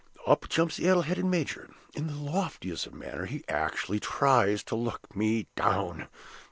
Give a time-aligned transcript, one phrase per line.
[0.25, 5.15] up jumps the addle headed major, in the loftiest manner, and actually tries to look
[5.15, 6.07] me down.